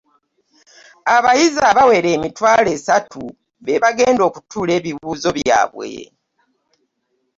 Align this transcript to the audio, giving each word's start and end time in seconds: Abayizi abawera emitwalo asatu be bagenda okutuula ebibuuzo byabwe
Abayizi 1.15 1.61
abawera 1.71 2.09
emitwalo 2.17 2.69
asatu 2.77 3.21
be 3.63 3.75
bagenda 3.83 4.21
okutuula 4.29 4.71
ebibuuzo 4.79 5.29
byabwe 5.37 5.89